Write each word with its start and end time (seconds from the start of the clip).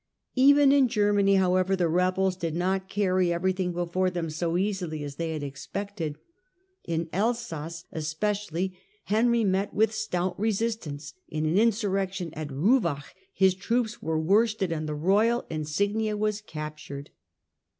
Even 0.33 0.71
in 0.71 0.87
Germany, 0.87 1.35
however, 1.35 1.75
the 1.75 1.87
rebels 1.87 2.35
did 2.35 2.55
not 2.55 2.89
carry 2.89 3.31
everything 3.31 3.71
before 3.71 4.09
them 4.09 4.31
so 4.31 4.57
easily 4.57 5.03
as 5.03 5.17
they 5.17 5.33
had 5.33 5.43
expected. 5.43 6.15
In 6.83 7.07
Elsass 7.13 7.85
especially 7.91 8.75
Henry 9.03 9.43
met 9.43 9.75
with 9.75 9.91
a 9.91 9.93
stout 9.93 10.39
resistance; 10.39 11.13
in 11.27 11.45
an 11.45 11.59
insurrection 11.59 12.33
at 12.33 12.47
Ruvach 12.51 13.13
his 13.31 13.53
troops 13.53 14.01
were 14.01 14.19
worsted 14.19 14.71
and 14.71 14.89
tlje 14.89 15.01
royal 15.03 15.45
insignia 15.51 16.17
were 16.17 16.31
captured. 16.47 17.11